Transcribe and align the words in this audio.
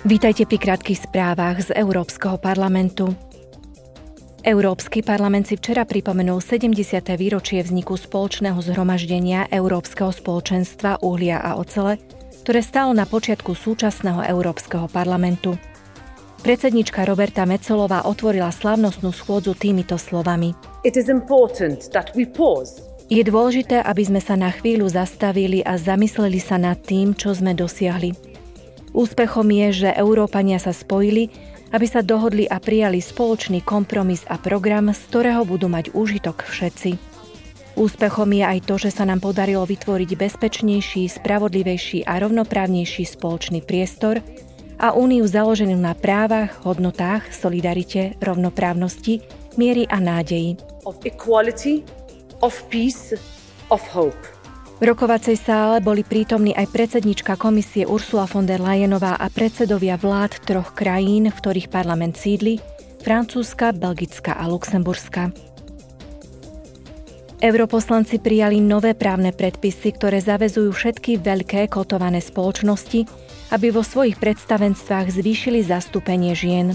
Vítajte 0.00 0.48
pri 0.48 0.56
krátkých 0.56 1.12
správach 1.12 1.60
z 1.60 1.76
Európskeho 1.76 2.40
parlamentu. 2.40 3.12
Európsky 4.40 5.04
parlament 5.04 5.44
si 5.44 5.60
včera 5.60 5.84
pripomenul 5.84 6.40
70. 6.40 6.72
výročie 7.20 7.60
vzniku 7.60 8.00
spoločného 8.00 8.56
zhromaždenia 8.64 9.52
Európskeho 9.52 10.08
spoločenstva 10.08 11.04
uhlia 11.04 11.44
a 11.44 11.60
ocele, 11.60 12.00
ktoré 12.40 12.64
stalo 12.64 12.96
na 12.96 13.04
počiatku 13.04 13.52
súčasného 13.52 14.24
Európskeho 14.24 14.88
parlamentu. 14.88 15.60
Predsednička 16.48 17.04
Roberta 17.04 17.44
Mecolová 17.44 18.08
otvorila 18.08 18.48
slávnostnú 18.48 19.12
schôdzu 19.12 19.52
týmito 19.52 20.00
slovami. 20.00 20.56
It 20.80 20.96
is 20.96 21.12
important 21.12 21.92
that 21.92 22.16
we 22.16 22.24
pause 22.24 22.88
je 23.10 23.26
dôležité, 23.26 23.82
aby 23.82 24.06
sme 24.06 24.22
sa 24.22 24.38
na 24.38 24.54
chvíľu 24.54 24.86
zastavili 24.86 25.66
a 25.66 25.74
zamysleli 25.74 26.38
sa 26.38 26.62
nad 26.62 26.78
tým, 26.78 27.10
čo 27.10 27.34
sme 27.34 27.58
dosiahli. 27.58 28.29
Úspechom 28.90 29.46
je, 29.46 29.86
že 29.86 29.90
Európania 29.94 30.58
sa 30.58 30.74
spojili, 30.74 31.30
aby 31.70 31.86
sa 31.86 32.02
dohodli 32.02 32.50
a 32.50 32.58
prijali 32.58 32.98
spoločný 32.98 33.62
kompromis 33.62 34.26
a 34.26 34.34
program, 34.34 34.90
z 34.90 35.00
ktorého 35.06 35.46
budú 35.46 35.70
mať 35.70 35.94
úžitok 35.94 36.42
všetci. 36.42 36.98
Úspechom 37.78 38.34
je 38.34 38.42
aj 38.42 38.58
to, 38.66 38.74
že 38.82 38.90
sa 38.90 39.06
nám 39.06 39.22
podarilo 39.22 39.62
vytvoriť 39.62 40.10
bezpečnejší, 40.18 41.06
spravodlivejší 41.06 42.02
a 42.02 42.18
rovnoprávnejší 42.18 43.06
spoločný 43.06 43.62
priestor 43.62 44.18
a 44.82 44.90
úniu 44.90 45.22
založenú 45.22 45.78
na 45.78 45.94
právach, 45.94 46.58
hodnotách, 46.66 47.30
solidarite, 47.30 48.18
rovnoprávnosti, 48.18 49.22
miery 49.54 49.86
a 49.86 50.02
nádeji. 50.02 50.58
Of 50.82 50.98
equality, 51.06 51.86
of 52.42 52.58
peace, 52.72 53.14
of 53.70 53.80
hope. 53.86 54.39
V 54.80 54.88
rokovacej 54.88 55.36
sále 55.36 55.84
boli 55.84 56.00
prítomní 56.00 56.56
aj 56.56 56.72
predsednička 56.72 57.36
komisie 57.36 57.84
Ursula 57.84 58.24
von 58.24 58.48
der 58.48 58.64
Leyenová 58.64 59.12
a 59.12 59.28
predsedovia 59.28 60.00
vlád 60.00 60.40
troch 60.48 60.72
krajín, 60.72 61.28
v 61.28 61.36
ktorých 61.36 61.68
parlament 61.68 62.16
sídli, 62.16 62.56
Francúzska, 63.04 63.76
Belgická 63.76 64.40
a 64.40 64.48
Luxemburska. 64.48 65.36
Europoslanci 67.44 68.24
prijali 68.24 68.64
nové 68.64 68.96
právne 68.96 69.36
predpisy, 69.36 70.00
ktoré 70.00 70.24
zavezujú 70.24 70.72
všetky 70.72 71.20
veľké 71.20 71.68
kotované 71.68 72.24
spoločnosti, 72.24 73.04
aby 73.52 73.68
vo 73.68 73.84
svojich 73.84 74.16
predstavenstvách 74.16 75.12
zvýšili 75.12 75.60
zastúpenie 75.60 76.32
žien. 76.32 76.72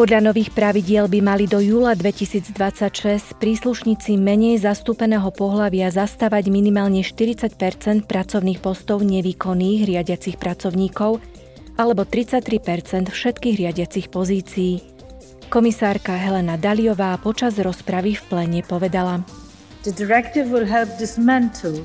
Podľa 0.00 0.32
nových 0.32 0.56
pravidiel 0.56 1.12
by 1.12 1.20
mali 1.20 1.44
do 1.44 1.60
júla 1.60 1.92
2026 1.92 3.36
príslušníci 3.36 4.16
menej 4.16 4.64
zastúpeného 4.64 5.28
pohľavia 5.28 5.92
zastávať 5.92 6.48
minimálne 6.48 7.04
40% 7.04 8.08
pracovných 8.08 8.64
postov 8.64 9.04
nevýkonných 9.04 9.84
riadiacich 9.84 10.40
pracovníkov 10.40 11.20
alebo 11.76 12.08
33% 12.08 13.12
všetkých 13.12 13.54
riadiacich 13.60 14.08
pozícií. 14.08 14.80
Komisárka 15.52 16.16
Helena 16.16 16.56
Daliová 16.56 17.12
počas 17.20 17.60
rozpravy 17.60 18.16
v 18.16 18.22
plene 18.24 18.60
povedala. 18.64 19.20
The 19.84 19.92
directive 19.92 20.48
will 20.48 20.64
help 20.64 20.88
dismantle 20.96 21.84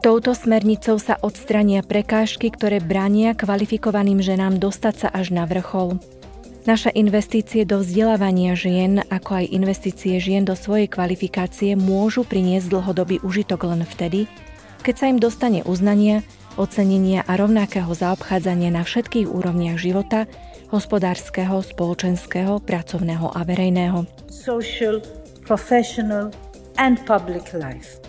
Touto 0.00 0.32
smernicou 0.32 0.96
sa 0.96 1.20
odstrania 1.20 1.84
prekážky, 1.84 2.48
ktoré 2.48 2.80
bránia 2.80 3.36
kvalifikovaným 3.36 4.24
ženám 4.24 4.56
dostať 4.56 4.94
sa 4.96 5.08
až 5.12 5.36
na 5.36 5.44
vrchol. 5.44 6.00
Naše 6.66 6.90
investície 6.98 7.62
do 7.62 7.78
vzdelávania 7.78 8.58
žien, 8.58 8.98
ako 9.06 9.38
aj 9.38 9.54
investície 9.54 10.18
žien 10.18 10.42
do 10.42 10.58
svojej 10.58 10.90
kvalifikácie 10.90 11.78
môžu 11.78 12.26
priniesť 12.26 12.74
dlhodobý 12.74 13.22
užitok 13.22 13.70
len 13.70 13.86
vtedy, 13.86 14.26
keď 14.82 14.94
sa 14.98 15.06
im 15.06 15.18
dostane 15.22 15.62
uznania, 15.62 16.26
ocenenia 16.58 17.22
a 17.28 17.38
rovnakého 17.38 17.90
zaobchádzania 17.92 18.74
na 18.74 18.82
všetkých 18.82 19.30
úrovniach 19.30 19.78
života, 19.78 20.26
hospodárskeho, 20.70 21.62
spoločenského, 21.62 22.58
pracovného 22.58 23.30
a 23.30 23.40
verejného. 23.46 24.06
Social, 24.26 24.98
professional 25.46 26.34
and 26.78 26.98
public 27.06 27.54
life. 27.54 28.05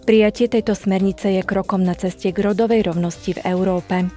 Prijatie 0.00 0.48
tejto 0.48 0.72
smernice 0.72 1.28
je 1.28 1.42
krokom 1.44 1.84
na 1.84 1.92
ceste 1.92 2.32
k 2.32 2.40
rodovej 2.40 2.88
rovnosti 2.88 3.36
v 3.36 3.44
Európe. 3.44 4.08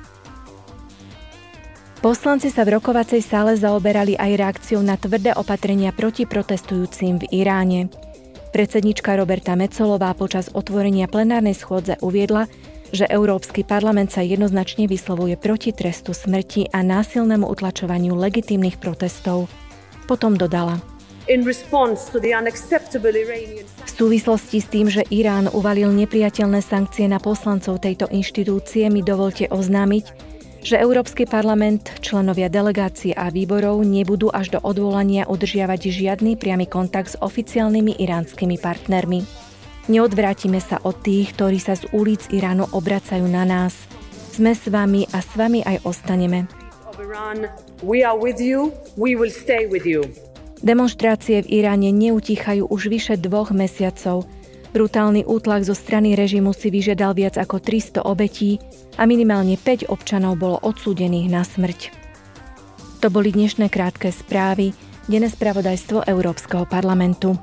Poslanci 1.99 2.51
sa 2.51 2.63
v 2.67 2.79
rokovacej 2.79 3.19
sále 3.23 3.55
zaoberali 3.55 4.15
aj 4.15 4.31
reakciou 4.35 4.83
na 4.83 4.95
tvrdé 4.95 5.35
opatrenia 5.35 5.95
proti 5.95 6.23
protestujúcim 6.27 7.19
v 7.23 7.25
Iráne. 7.31 7.91
Predsednička 8.51 9.15
Roberta 9.15 9.55
Mecolová 9.55 10.11
počas 10.15 10.51
otvorenia 10.51 11.07
plenárnej 11.07 11.55
schôdze 11.55 11.99
uviedla, 11.99 12.47
že 12.95 13.07
Európsky 13.07 13.63
parlament 13.63 14.11
sa 14.11 14.23
jednoznačne 14.23 14.87
vyslovuje 14.87 15.35
proti 15.35 15.71
trestu 15.75 16.11
smrti 16.15 16.71
a 16.71 16.79
násilnému 16.83 17.43
utlačovaniu 17.47 18.15
legitímnych 18.15 18.79
protestov. 18.79 19.51
Potom 20.07 20.39
dodala– 20.39 20.79
súvislosti 23.93 24.57
s 24.57 24.67
tým, 24.67 24.89
že 24.89 25.05
Irán 25.13 25.45
uvalil 25.53 25.93
nepriateľné 25.93 26.65
sankcie 26.65 27.05
na 27.05 27.21
poslancov 27.21 27.77
tejto 27.77 28.09
inštitúcie, 28.09 28.89
mi 28.89 29.05
dovolte 29.05 29.45
oznámiť, 29.53 30.33
že 30.63 30.79
Európsky 30.79 31.27
parlament, 31.27 31.91
členovia 31.99 32.47
delegácie 32.47 33.11
a 33.13 33.27
výborov 33.27 33.83
nebudú 33.83 34.31
až 34.31 34.57
do 34.57 34.59
odvolania 34.63 35.27
udržiavať 35.27 35.91
žiadny 35.91 36.39
priamy 36.39 36.65
kontakt 36.65 37.13
s 37.13 37.19
oficiálnymi 37.19 37.99
iránskymi 37.99 38.57
partnermi. 38.57 39.43
Neodvrátime 39.91 40.63
sa 40.63 40.79
od 40.87 40.95
tých, 41.03 41.35
ktorí 41.35 41.59
sa 41.59 41.75
z 41.75 41.83
ulic 41.91 42.31
Iránu 42.31 42.71
obracajú 42.71 43.27
na 43.27 43.43
nás. 43.43 43.75
Sme 44.31 44.55
s 44.55 44.71
vami 44.71 45.03
a 45.11 45.19
s 45.19 45.27
vami 45.35 45.59
aj 45.67 45.83
ostaneme. 45.83 46.47
Demonstrácie 50.63 51.43
v 51.43 51.59
Iráne 51.59 51.91
neutichajú 51.91 52.71
už 52.71 52.87
vyše 52.87 53.19
dvoch 53.19 53.51
mesiacov. 53.51 54.23
Brutálny 54.71 55.27
útlak 55.27 55.67
zo 55.67 55.75
strany 55.75 56.15
režimu 56.15 56.55
si 56.55 56.71
vyžiadal 56.71 57.13
viac 57.13 57.35
ako 57.35 57.59
300 57.59 58.07
obetí 58.07 58.63
a 58.95 59.03
minimálne 59.03 59.59
5 59.59 59.91
občanov 59.91 60.39
bolo 60.39 60.57
odsúdených 60.63 61.27
na 61.27 61.43
smrť. 61.43 61.91
To 63.03 63.11
boli 63.11 63.35
dnešné 63.35 63.67
krátke 63.67 64.07
správy, 64.09 64.71
denné 65.11 65.27
spravodajstvo 65.27 66.07
Európskeho 66.07 66.63
parlamentu. 66.63 67.35